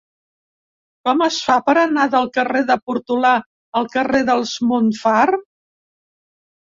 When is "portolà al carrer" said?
2.91-4.23